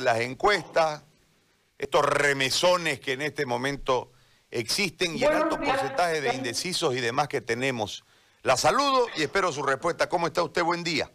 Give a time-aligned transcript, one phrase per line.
[0.00, 1.04] las encuestas,
[1.78, 4.12] estos remesones que en este momento
[4.50, 8.04] existen y el alto porcentaje de indecisos y demás que tenemos.
[8.42, 10.08] La saludo y espero su respuesta.
[10.08, 10.62] ¿Cómo está usted?
[10.62, 11.10] Buen día.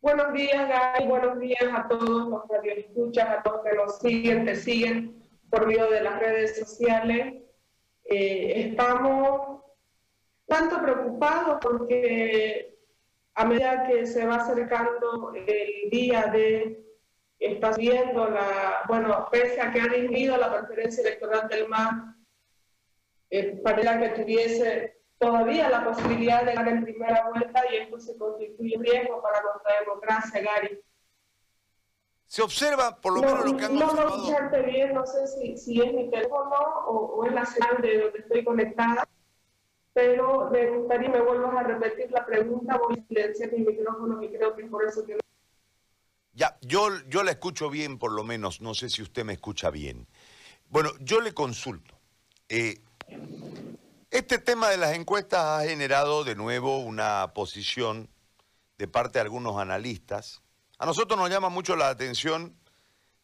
[0.00, 1.06] Buenos días, Gay.
[1.06, 5.90] Buenos días a todos los radioescuchas, a todos que nos siguen, te siguen por medio
[5.90, 7.42] de las redes sociales.
[8.04, 9.62] Eh, estamos
[10.48, 12.78] tanto preocupados porque
[13.34, 16.84] a medida que se va acercando el día de,
[17.38, 22.16] está viendo la, bueno, pese a que ha disminuido la preferencia electoral del MAS,
[23.30, 28.16] eh, parece que tuviese todavía la posibilidad de ganar en primera vuelta y esto se
[28.16, 30.80] constituye un riesgo para nuestra democracia, Gary.
[32.26, 34.10] Se observa, por lo menos lo que han no, observado.
[34.10, 37.80] No, escucharte bien, no sé si, si es mi teléfono o, o es la señal
[37.80, 39.08] de donde estoy conectada
[39.98, 44.28] pero me gustaría me vuelvas a repetir la pregunta, voy a silenciar mi micrófono y
[44.28, 45.18] creo que por eso que.
[46.34, 49.70] Ya, yo, yo la escucho bien por lo menos, no sé si usted me escucha
[49.70, 50.06] bien.
[50.68, 51.98] Bueno, yo le consulto.
[52.48, 52.80] Eh,
[54.12, 58.08] este tema de las encuestas ha generado de nuevo una posición
[58.78, 60.42] de parte de algunos analistas.
[60.78, 62.56] A nosotros nos llama mucho la atención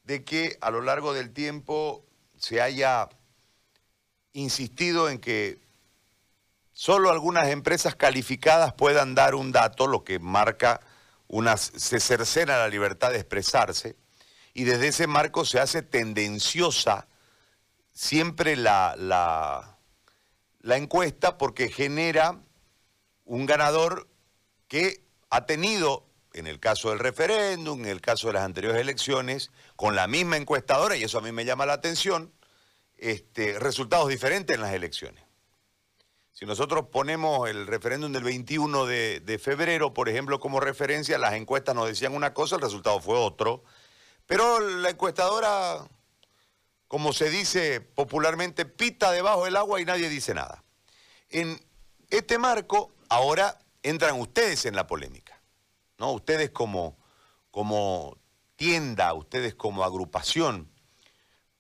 [0.03, 2.05] de que a lo largo del tiempo
[2.37, 3.09] se haya
[4.33, 5.64] insistido en que
[6.75, 10.81] solo algunas empresas calificadas puedan dar un dato, lo que marca
[11.29, 13.97] una, se cercena la libertad de expresarse,
[14.53, 17.09] y desde ese marco se hace tendenciosa
[17.93, 19.79] siempre la, la,
[20.61, 22.41] la encuesta porque genera
[23.25, 24.09] un ganador
[24.69, 29.51] que ha tenido, en el caso del referéndum, en el caso de las anteriores elecciones,
[29.77, 32.33] con la misma encuestadora, y eso a mí me llama la atención,
[32.97, 35.25] este, resultados diferentes en las elecciones.
[36.35, 41.77] Si nosotros ponemos el referéndum del 21 de, febrero, por ejemplo, como referencia, las encuestas
[41.77, 43.63] nos decían una cosa, el resultado fue otro.
[44.27, 45.89] Pero la encuestadora,
[46.89, 50.65] como se dice popularmente, pita debajo del agua y nadie dice nada.
[51.31, 51.65] En
[52.11, 55.41] este marco, ahora entran ustedes en la polémica.
[55.99, 56.11] ¿no?
[56.11, 56.97] Ustedes como,
[57.53, 58.19] como
[58.57, 60.69] tienda, ustedes como agrupación.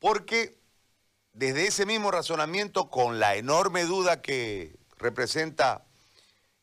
[0.00, 0.58] Porque
[1.34, 5.84] desde ese mismo razonamiento, con la enorme duda que representa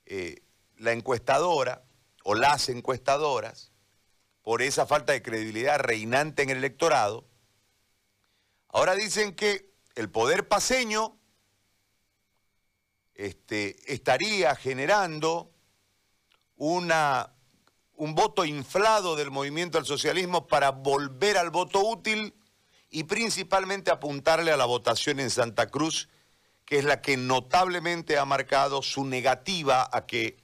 [0.05, 0.41] eh,
[0.77, 1.83] la encuestadora
[2.23, 3.71] o las encuestadoras,
[4.41, 7.27] por esa falta de credibilidad reinante en el electorado,
[8.69, 11.17] ahora dicen que el poder paseño
[13.13, 15.51] este, estaría generando
[16.55, 17.33] una,
[17.95, 22.33] un voto inflado del movimiento al socialismo para volver al voto útil
[22.91, 26.09] y principalmente apuntarle a la votación en Santa Cruz,
[26.65, 30.37] que es la que notablemente ha marcado su negativa a que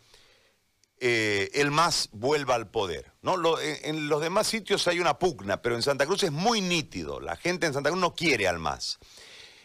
[0.99, 3.11] eh, el MAS vuelva al poder.
[3.21, 3.59] ¿no?
[3.59, 7.19] en, los demás sitios hay una pugna, pero en Santa Cruz es muy nítido.
[7.19, 8.97] La gente en Santa Cruz no quiere al MAS.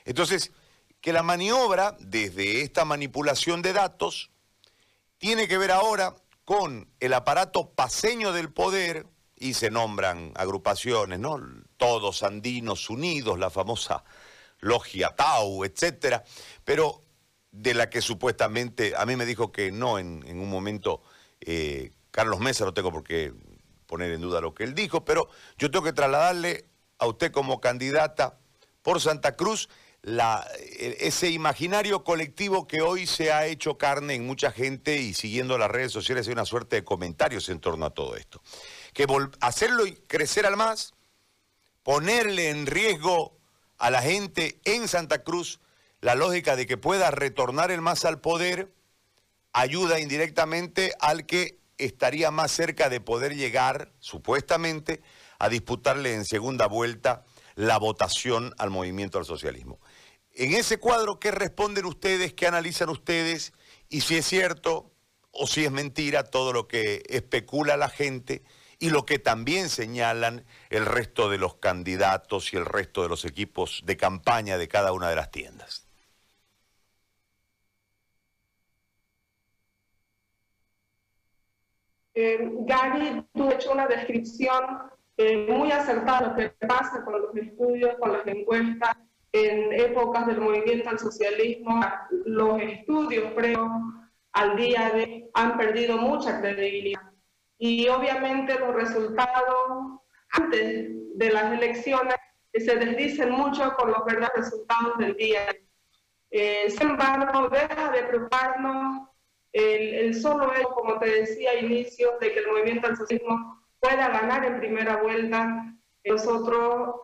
[0.04, 0.50] Entonces,
[1.00, 4.30] que la maniobra desde esta manipulación de datos
[5.18, 9.06] tiene que ver ahora con el aparato paseño del poder,
[9.42, 11.40] y se nombran agrupaciones, ¿no?
[11.76, 14.04] Todos andinos unidos, la famosa
[14.60, 16.22] logia Tau, etcétera,
[16.64, 17.02] pero
[17.50, 21.02] de la que supuestamente, a mí me dijo que no en, un momento,
[21.40, 23.32] eh, Carlos Mesa, no tengo por qué
[23.86, 26.66] poner en duda lo que él dijo, pero yo tengo que trasladarle
[26.98, 28.38] a usted como candidata
[28.82, 29.68] por Santa Cruz
[30.02, 35.14] la, e, ese imaginario colectivo que hoy se ha hecho carne en mucha gente y
[35.14, 38.42] siguiendo las redes sociales hay una suerte de comentarios en torno a todo esto
[38.92, 39.06] que
[39.40, 40.94] hacerlo crecer al más,
[41.82, 43.36] ponerle en riesgo
[43.78, 45.60] a la gente en Santa Cruz
[46.00, 48.72] la lógica de que pueda retornar el más al poder,
[49.52, 55.00] ayuda indirectamente al que estaría más cerca de poder llegar, supuestamente,
[55.38, 59.78] a disputarle en segunda vuelta la votación al movimiento al socialismo.
[60.34, 63.52] En ese cuadro, ¿qué responden ustedes, qué analizan ustedes
[63.88, 64.90] y si es cierto
[65.30, 68.42] o si es mentira todo lo que especula la gente?
[68.82, 73.24] Y lo que también señalan el resto de los candidatos y el resto de los
[73.24, 75.86] equipos de campaña de cada una de las tiendas.
[82.14, 82.38] Eh,
[83.32, 87.94] tú has hecho una descripción eh, muy acertada de lo que pasa con los estudios,
[88.00, 88.96] con las encuestas
[89.30, 91.80] en épocas del movimiento al socialismo.
[92.24, 93.70] Los estudios creo,
[94.32, 97.11] al día de han perdido mucha credibilidad
[97.64, 100.00] y obviamente los resultados
[100.32, 102.16] antes de las elecciones
[102.52, 105.46] se desdicen mucho con los verdaderos resultados del día.
[106.32, 109.08] Eh, sin embargo, deja de preocuparnos
[109.52, 114.08] el, solo hecho, como te decía a inicio, de que el movimiento al socialismo pueda
[114.08, 115.72] ganar en primera vuelta,
[116.04, 116.96] nosotros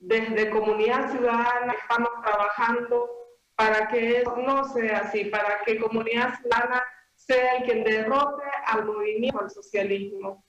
[0.00, 3.10] desde Comunidad Ciudadana estamos trabajando
[3.56, 6.84] para que eso no sea así, para que Comunidad Ciudadana
[7.14, 10.44] sea el quien derrote al movimiento al socialismo.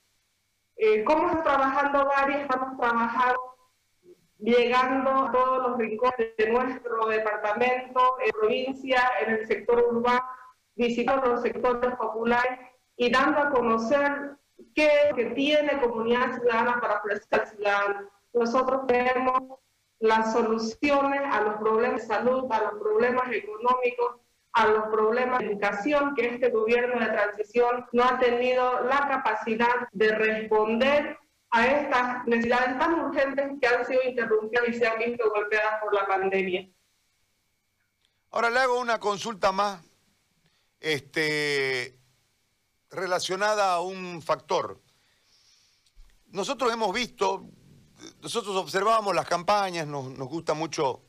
[0.75, 2.41] Eh, ¿Cómo estamos trabajando varios?
[2.41, 3.55] Estamos trabajando
[4.39, 10.25] llegando a todos los rincones de nuestro departamento, en provincia, en el sector urbano,
[10.75, 12.59] visitando los sectores populares
[12.97, 14.35] y dando a conocer
[14.73, 18.09] qué que tiene comunidad ciudadana para ofrecer al ciudadano.
[18.33, 19.59] Nosotros tenemos
[19.99, 24.17] las soluciones a los problemas de salud, a los problemas económicos,
[24.55, 29.89] a los problemas de educación que este gobierno de transición no ha tenido la capacidad
[29.91, 31.19] de responder
[31.51, 35.93] a estas necesidades tan urgentes que han sido interrumpidas y se han visto golpeadas por
[35.93, 36.69] la pandemia.
[38.31, 39.81] Ahora le hago una consulta más
[40.79, 41.99] este,
[42.89, 44.81] relacionada a un factor.
[46.27, 47.45] Nosotros hemos visto,
[48.21, 51.04] nosotros observamos las campañas, nos, nos gusta mucho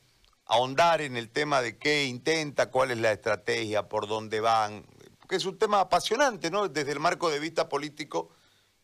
[0.46, 4.86] ahondar en el tema de qué intenta, cuál es la estrategia, por dónde van,
[5.18, 6.68] porque es un tema apasionante, ¿no?
[6.68, 8.30] Desde el marco de vista político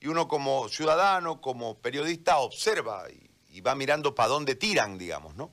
[0.00, 5.52] y uno como ciudadano, como periodista, observa y, va mirando para dónde tiran, digamos, ¿no?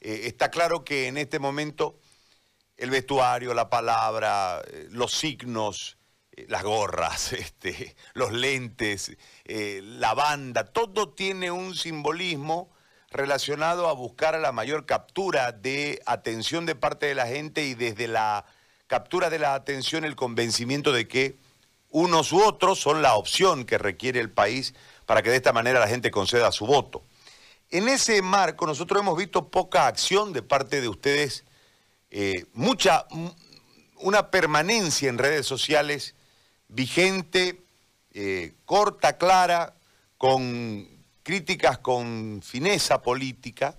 [0.00, 1.98] Eh, está claro que en este momento
[2.76, 5.96] el vestuario, la palabra, eh, los signos,
[6.30, 12.70] eh, las gorras, este, los lentes, la banda, todo tiene un simbolismo
[13.12, 18.08] relacionado a buscar la mayor captura de atención de parte de la gente y desde
[18.08, 18.44] la
[18.86, 21.36] captura de la atención el convencimiento de que
[21.90, 24.74] unos u otros son la opción que requiere el país
[25.06, 27.04] para que de esta manera la gente conceda su voto.
[27.70, 31.44] En ese marco nosotros hemos visto poca acción de parte de ustedes,
[32.10, 33.06] eh, mucha,
[33.96, 36.14] una permanencia en redes sociales
[36.68, 37.62] vigente,
[38.12, 39.74] eh, corta, clara,
[40.18, 40.91] con
[41.22, 43.76] críticas con fineza política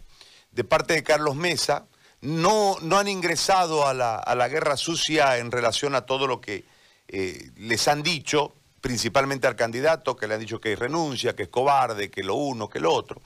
[0.52, 1.88] de parte de Carlos Mesa,
[2.22, 6.40] no, no han ingresado a la, a la guerra sucia en relación a todo lo
[6.40, 6.64] que
[7.08, 11.50] eh, les han dicho, principalmente al candidato, que le han dicho que renuncia, que es
[11.50, 13.22] cobarde, que lo uno, que lo otro.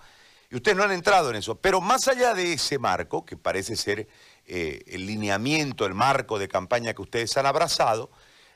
[0.50, 1.56] Y ustedes no han entrado en eso.
[1.56, 4.08] Pero más allá de ese marco, que parece ser
[4.46, 8.10] eh, el lineamiento, el marco de campaña que ustedes han abrazado,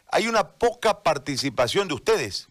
[0.09, 2.47] hay una poca participación de ustedes,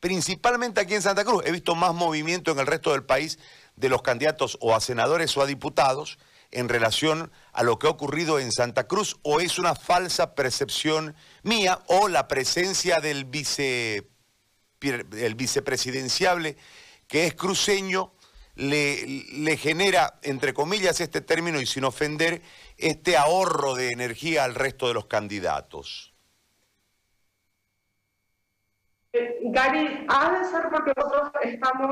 [0.00, 1.44] principalmente aquí en Santa Cruz.
[1.46, 3.38] He visto más movimiento en el resto del país
[3.76, 6.18] de los candidatos o a senadores o a diputados
[6.50, 11.14] en relación a lo que ha ocurrido en Santa Cruz o es una falsa percepción
[11.42, 14.08] mía o la presencia del vice
[14.80, 16.56] el vicepresidenciable
[17.08, 18.12] que es cruceño
[18.54, 22.42] le, le genera, entre comillas, este término y sin ofender,
[22.76, 26.12] este ahorro de energía al resto de los candidatos.
[29.12, 31.90] Eh, Gary, ha de ser porque nosotros estamos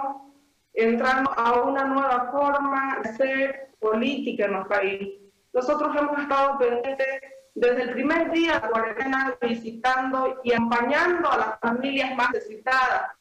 [0.75, 5.19] entrando a una nueva forma de ser política en nuestro país.
[5.53, 7.07] Nosotros hemos estado pendientes
[7.55, 13.13] desde el primer día de la cuarentena visitando y acompañando a las familias más necesitadas.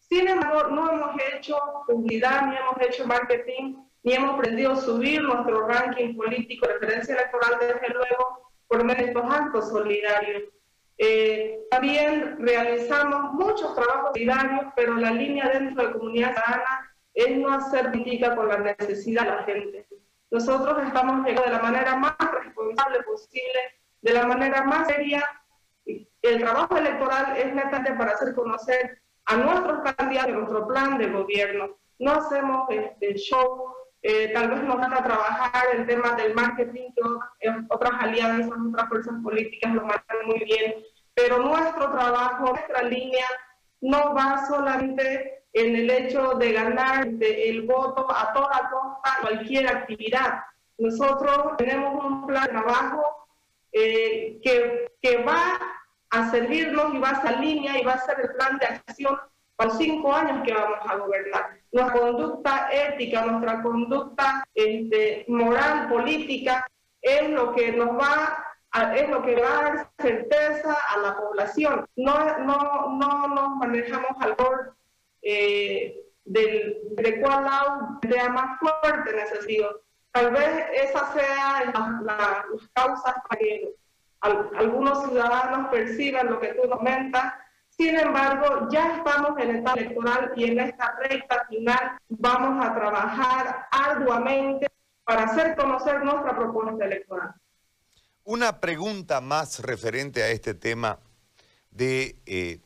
[0.00, 1.56] Sin embargo, no hemos hecho
[1.86, 7.58] publicidad, ni hemos hecho marketing, ni hemos aprendido a subir nuestro ranking político, referencia electoral,
[7.58, 10.42] desde luego, por medio de estos actos solidarios.
[10.98, 17.52] Eh, también realizamos muchos trabajos solidarios, pero la línea dentro de comunidad ciudadana es no
[17.52, 19.86] hacer política con la necesidad de la gente.
[20.30, 23.60] Nosotros estamos llegando de la manera más responsable posible,
[24.02, 25.22] de la manera más seria.
[25.86, 31.76] El trabajo electoral es netamente para hacer conocer a nuestros candidatos nuestro plan de gobierno.
[31.98, 33.74] No hacemos este show,
[34.06, 38.88] eh, tal vez nos van a trabajar el tema del marketing, que otras alianzas, otras
[38.90, 40.74] fuerzas políticas lo manejan muy bien,
[41.14, 43.24] pero nuestro trabajo, nuestra línea,
[43.80, 50.40] no va solamente en el hecho de ganar el voto a toda costa, cualquier actividad.
[50.76, 53.26] Nosotros tenemos un plan de trabajo
[53.72, 55.58] eh, que, que va
[56.10, 59.18] a servirnos y va a esa línea y va a ser el plan de acción
[59.56, 61.63] para los cinco años que vamos a gobernar.
[61.74, 66.64] Nuestra conducta ética, nuestra conducta este, moral, política,
[67.02, 71.16] es lo que nos va a, es lo que va a dar certeza a la
[71.16, 71.84] población.
[71.96, 74.70] No, no, no nos manejamos al borde
[75.22, 79.80] eh, del, de cuál lado sea más fuerte en ese sentido.
[80.12, 83.74] Tal vez esa sea la, las causas para que
[84.20, 87.34] algunos ciudadanos perciban lo que tú comentas.
[87.76, 93.66] Sin embargo, ya estamos en etapa electoral y en esta recta final vamos a trabajar
[93.70, 94.68] arduamente
[95.02, 97.34] para hacer conocer nuestra propuesta electoral.
[98.22, 101.00] Una pregunta más referente a este tema
[101.70, 102.60] de eh,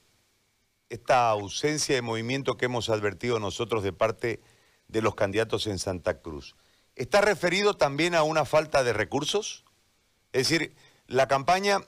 [0.91, 4.41] esta ausencia de movimiento que hemos advertido nosotros de parte
[4.89, 6.55] de los candidatos en Santa Cruz.
[6.97, 9.65] ¿Está referido también a una falta de recursos?
[10.33, 11.81] Es decir, la campaña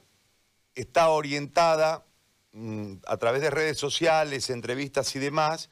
[0.74, 2.04] está orientada
[3.06, 5.70] a través de redes sociales, entrevistas y demás,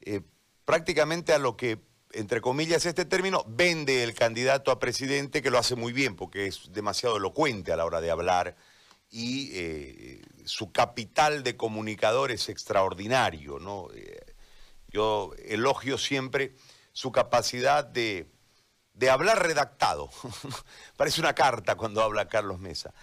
[0.00, 0.20] eh,
[0.64, 1.80] prácticamente a lo que
[2.14, 6.46] entre comillas, este término, vende el candidato a presidente, que lo hace muy bien, porque
[6.46, 8.56] es demasiado elocuente a la hora de hablar,
[9.10, 13.88] y eh, su capital de comunicador es extraordinario, ¿no?
[13.94, 14.34] Eh,
[14.88, 16.54] yo elogio siempre
[16.92, 18.30] su capacidad de,
[19.10, 20.10] hablar redactado.
[20.96, 22.94] Parece una carta cuando habla Carlos Mesa.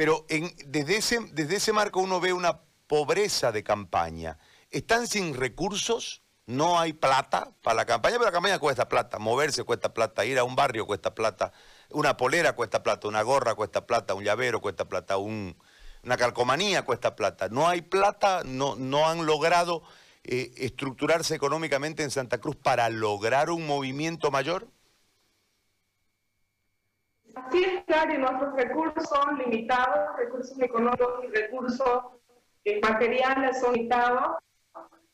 [0.00, 0.24] Pero
[0.64, 4.38] desde, ese, desde ese marco uno ve una pobreza de campaña.
[4.70, 6.22] ¿Están sin recursos?
[6.46, 10.38] no hay plata para la campaña, pero la campaña cuesta plata, moverse cuesta plata, ir
[10.38, 11.52] a un barrio cuesta plata,
[11.90, 17.14] una polera cuesta plata, una gorra cuesta plata, un llavero cuesta plata, una calcomanía cuesta
[17.14, 17.50] plata.
[17.50, 19.82] No hay plata, no, no han logrado
[20.24, 24.66] eh, estructurarse económicamente en Santa Cruz para lograr un movimiento mayor.
[27.86, 32.02] Claro, y nuestros recursos son limitados, recursos económicos y recursos
[32.64, 34.36] eh, materiales son limitados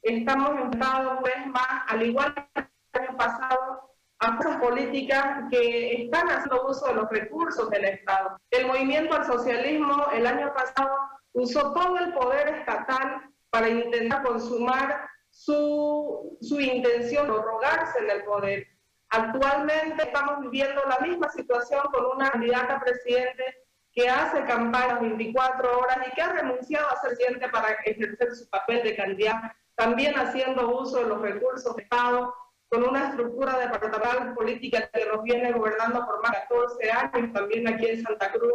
[0.06, 6.28] estamos enfrentados vez más, al igual que el año pasado, a fuerzas políticas que están
[6.28, 8.38] haciendo uso de los recursos del Estado.
[8.50, 10.96] El movimiento al socialismo el año pasado
[11.32, 18.24] usó todo el poder estatal para intentar consumar su, su intención de rogarse en el
[18.24, 18.66] poder.
[19.10, 23.44] Actualmente estamos viviendo la misma situación con una candidata presidente
[23.92, 28.48] que hace campaña 24 horas y que ha renunciado a ser presidente para ejercer su
[28.50, 32.34] papel de candidata también haciendo uso de los recursos de Estado,
[32.68, 37.68] con una estructura departamental política que nos viene gobernando por más de 14 años, también
[37.68, 38.54] aquí en Santa Cruz.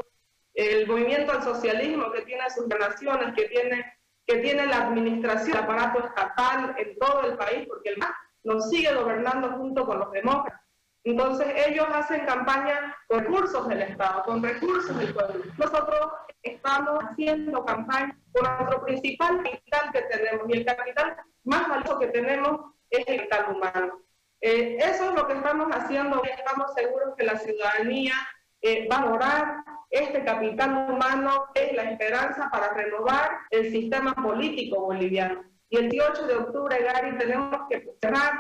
[0.54, 5.64] El movimiento al socialismo que tiene sus relaciones, que tiene, que tiene la administración, el
[5.64, 8.12] aparato estatal en todo el país, porque el MAS
[8.44, 10.62] nos sigue gobernando junto con los demócratas.
[11.04, 15.44] Entonces ellos hacen campaña con recursos del Estado, con recursos del pueblo.
[15.58, 16.12] Nosotros
[16.44, 22.08] estamos haciendo campaña con nuestro principal capital que tenemos y el capital más valioso que
[22.08, 24.02] tenemos es el capital humano.
[24.42, 28.14] Eh, eso es lo que estamos haciendo estamos seguros que la ciudadanía
[28.62, 34.82] eh, va a valorar este capital humano, es la esperanza para renovar el sistema político
[34.82, 35.44] boliviano.
[35.72, 38.34] Y el 18 de octubre, Gary, tenemos que cerrar,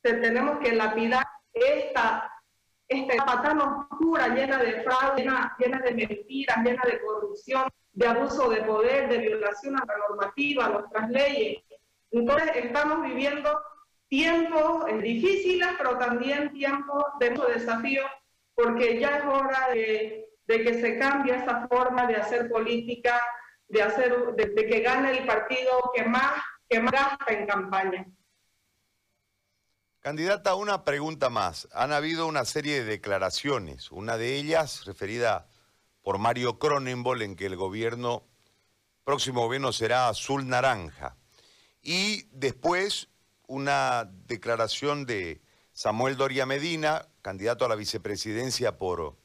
[0.00, 2.32] tenemos que lapidar esta,
[2.86, 8.06] esta etapa tan oscura, llena de fraude, llena, llena de mentiras, llena de corrupción, de
[8.06, 11.64] abuso de poder, de violación a la normativa, a nuestras leyes.
[12.12, 13.60] Entonces estamos viviendo
[14.08, 18.04] tiempos eh, difíciles, pero también tiempos de mucho desafío,
[18.54, 23.20] porque ya es hora de, que se cambie esa forma de hacer política,
[23.68, 28.06] de, hacer, que gane el partido que más, que más gasta en campaña.
[30.00, 31.66] Candidata, una pregunta más.
[31.72, 35.48] Han habido una serie de declaraciones, una de ellas referida
[36.02, 38.24] por Mario Cronenbol en que el gobierno,
[39.04, 41.16] próximo gobierno será azul naranja.
[41.80, 43.08] Y después
[43.46, 45.40] una declaración de
[45.72, 49.16] Samuel Doria Medina, candidato a la vicepresidencia por,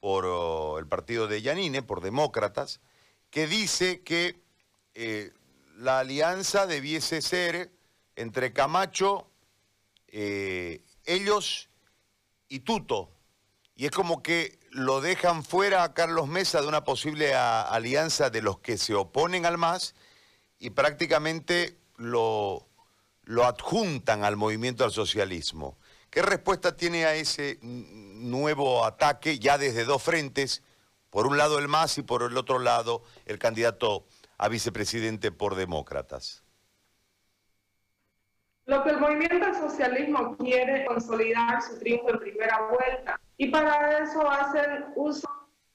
[0.00, 2.80] por oh, el partido de Yanine, por demócratas,
[3.34, 4.40] que dice que
[4.94, 5.32] eh,
[5.78, 7.72] la alianza debiese ser
[8.14, 9.28] entre Camacho
[10.06, 11.68] eh, ellos
[12.48, 13.10] y Tuto.
[13.74, 18.40] Y es como que lo dejan fuera a Carlos Mesa de una posible alianza de
[18.40, 19.96] los que se oponen al MAS
[20.60, 22.68] y prácticamente lo,
[23.24, 25.76] lo adjuntan al movimiento al socialismo.
[26.08, 30.62] ¿Qué respuesta tiene a ese nuevo ataque ya desde dos frentes?
[31.14, 34.04] Por un lado el MAS y por el otro lado el candidato
[34.36, 36.42] a vicepresidente por demócratas.
[38.64, 43.48] Lo que el movimiento al socialismo quiere es consolidar su triunfo en primera vuelta y
[43.48, 45.28] para eso hacen uso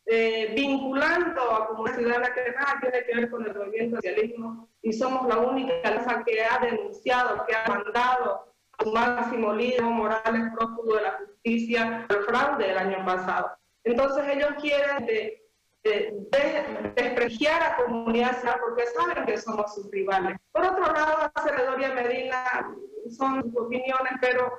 [0.08, 4.68] eh, vinculando a comunidad ciudadana que nada tiene que ver con el movimiento al socialismo
[4.82, 9.84] y somos la única alianza que ha denunciado, que ha mandado a su máximo líder
[9.84, 13.52] Morales prófugo de la justicia el fraude del año pasado.
[13.84, 15.50] Entonces ellos quieren de,
[15.84, 20.38] de, despreciar a comunidad porque saben que somos sus rivales.
[20.52, 21.32] Por otro lado,
[21.68, 22.76] Doria Medina
[23.10, 24.52] son sus opiniones, pero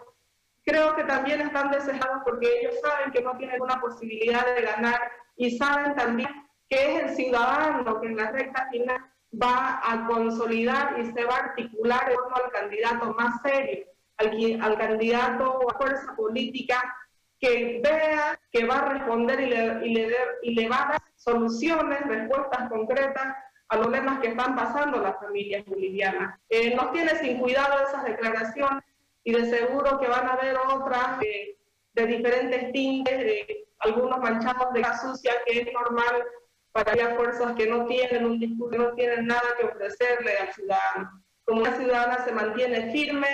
[0.65, 5.01] creo que también están deseados porque ellos saben que no tienen una posibilidad de ganar
[5.37, 6.31] y saben también
[6.69, 9.01] que es el ciudadano que en la recta final
[9.43, 13.87] va a consolidar y se va a articular en torno al candidato más serio,
[14.17, 16.97] al, al candidato a fuerza política
[17.41, 21.03] que vea que va a responder y le, y le, y le va a dar
[21.17, 23.35] soluciones, respuestas concretas
[23.69, 26.39] a los problemas que están pasando las familias bolivianas.
[26.49, 28.85] Eh, nos tiene sin cuidado esas declaraciones
[29.25, 34.83] y de seguro que van a haber otras de diferentes tintes, de algunos manchados de
[34.83, 36.25] gas sucia que es normal
[36.73, 41.23] para aquellas fuerzas que no tienen un discurso, no tienen nada que ofrecerle al ciudadano.
[41.45, 43.29] Como una ciudadana se mantiene firme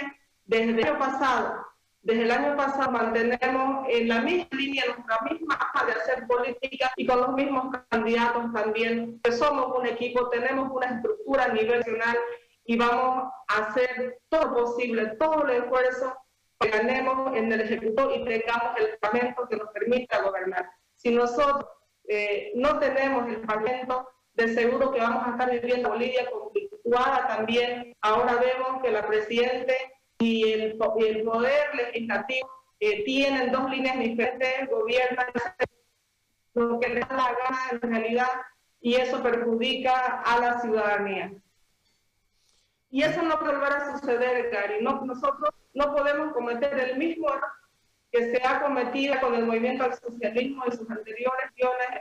[0.45, 1.67] desde el año pasado,
[2.07, 7.05] desde el año pasado mantenemos en la misma línea, nuestra misma de hacer política y
[7.05, 12.17] con los mismos candidatos también, somos un equipo, tenemos una estructura a nivel nacional
[12.65, 16.17] y vamos a hacer todo posible, todo el esfuerzo
[16.61, 20.71] que ganemos en el Ejecutivo y tengamos el Parlamento que nos permita gobernar.
[20.95, 21.67] Si nosotros
[22.07, 27.97] eh, no tenemos el Parlamento, de seguro que vamos a estar viviendo Bolivia conflictuada también.
[28.01, 35.27] Ahora vemos que la Presidente y el, Poder Legislativo eh, tienen dos líneas diferentes, gobiernan
[36.55, 38.29] lo que les da la gana en realidad
[38.81, 41.33] y eso perjudica a la ciudadanía.
[42.91, 44.83] Y eso no puede volver a suceder, Gary.
[44.83, 47.51] No, nosotros no podemos cometer el mismo error
[48.11, 51.51] que se ha cometido con el movimiento al socialismo en sus anteriores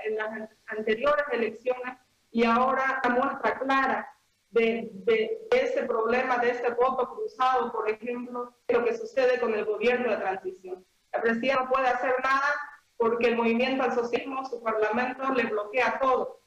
[0.06, 1.98] en las anteriores elecciones
[2.32, 4.15] y ahora la muestra clara
[4.56, 10.12] de, ese problema, de ese voto cruzado, por ejemplo, lo que sucede con el gobierno
[10.12, 10.86] de transición.
[11.12, 12.56] La presidenta no puede hacer nada
[12.98, 16.40] porque el movimiento al socialismo, su parlamento, le bloquea todo.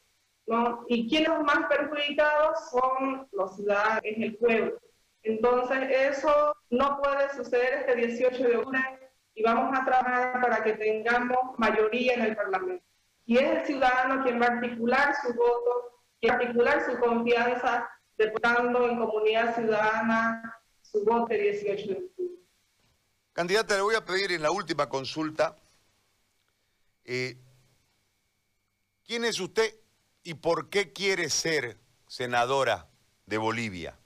[0.47, 0.85] ¿no?
[0.88, 4.79] Y quienes más perjudicados son los ciudadanos, es el pueblo.
[5.23, 8.81] Entonces, eso no puede suceder este 18 de octubre
[9.35, 12.85] y vamos a trabajar para que tengamos mayoría en el Parlamento.
[13.27, 16.99] Y es el ciudadano quien va a articular su voto, quien va a articular su
[16.99, 22.35] confianza, deputando en comunidad ciudadana su voto el 18 de octubre.
[23.33, 25.57] Candidata, le voy a pedir en la última consulta,
[27.05, 27.39] eh,
[29.07, 29.75] ¿quién es usted
[30.25, 32.89] y por qué quiere ser senadora
[33.27, 33.97] de Bolivia?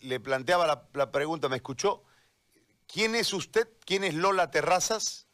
[0.00, 2.02] le, planteaba la, pregunta, ¿me escuchó?
[2.86, 3.68] ¿Quién es usted?
[3.84, 5.28] ¿Quién es Lola Terrazas?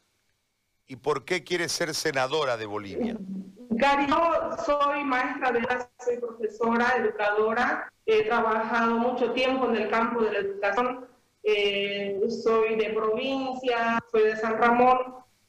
[0.87, 3.17] ¿Y por qué quiere ser senadora de Bolivia?
[3.71, 9.91] Gary, yo soy maestra de la soy profesora, educadora, he trabajado mucho tiempo en el
[9.91, 11.07] campo de la educación,
[11.43, 14.99] eh, soy de provincia, soy de San Ramón,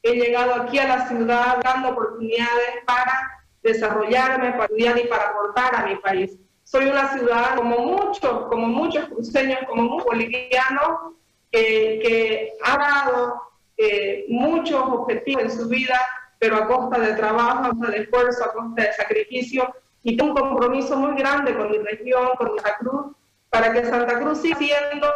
[0.04, 5.76] he llegado aquí a la ciudad dando oportunidades para desarrollarme, para estudiar y para aportar
[5.76, 6.38] a mi país.
[6.64, 11.14] Soy una ciudad como muchos, como muchos cruceños, como muchos bolivianos,
[11.52, 13.42] que, ha dado
[13.78, 16.00] eh, muchos objetivos en su vida,
[16.46, 20.34] pero a costa de trabajo, a costa de esfuerzo, a costa de sacrificio, y tengo
[20.34, 23.16] un compromiso muy grande con mi región, con Santa Cruz,
[23.50, 25.08] para que Santa Cruz siga siendo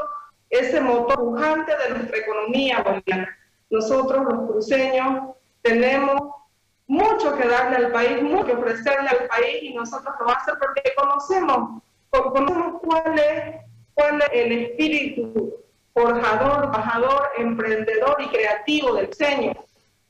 [0.50, 3.38] ese motor pujante de nuestra economía boliviana.
[3.70, 6.20] Nosotros, los cruceños, tenemos
[6.88, 10.42] mucho que darle al país, mucho que ofrecerle al país y nosotros lo vamos a
[10.42, 13.56] hacer porque conocemos, conocemos cuál es,
[13.94, 15.54] cuál es el espíritu
[15.94, 19.54] forjador, bajador, emprendedor y creativo del diseño.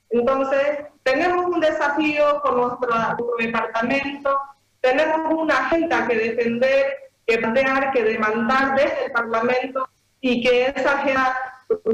[0.10, 2.90] Entonces, tenemos un desafío con nuestro,
[3.38, 4.38] departamento,
[4.82, 6.86] tenemos una agenda que defender,
[7.28, 9.88] que plantear, que demandar desde el Parlamento
[10.22, 11.36] y que esa agenda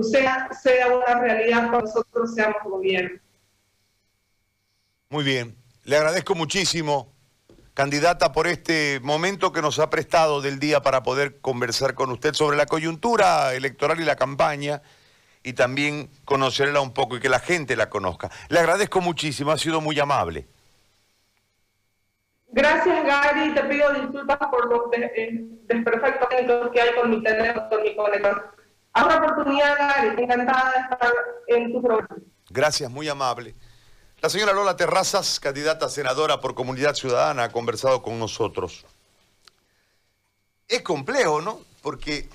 [0.02, 3.20] sea, una realidad cuando nosotros seamos gobierno.
[5.10, 7.14] Muy bien, le agradezco muchísimo,
[7.74, 12.34] candidata, por este momento que nos ha prestado del día para poder conversar con usted
[12.34, 14.82] sobre la coyuntura electoral y la campaña
[15.46, 18.32] y también conocerla un poco y que la gente la conozca.
[18.50, 20.48] Le agradezco muchísimo, ha sido muy amable.
[22.48, 23.54] Gracias, Gary.
[23.54, 26.28] Te pido disculpas por los eh, desperfectos
[26.74, 28.42] que hay con mi teléfono, con mi conexión.
[28.94, 30.24] Habrá oportunidad, Gary.
[30.24, 31.14] Encantada de estar
[31.50, 32.16] en tu programa.
[32.50, 33.54] Gracias, muy amable.
[34.22, 38.84] La señora Lola Terrazas, candidata a senadora por Comunidad Ciudadana, ha conversado con nosotros.
[40.68, 41.60] Es complejo, ¿no?
[41.84, 42.28] Porque,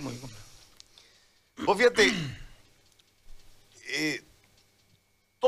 [1.65, 2.13] vos fíjate,
[3.93, 4.21] eh,